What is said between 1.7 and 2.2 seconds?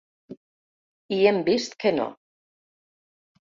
que no.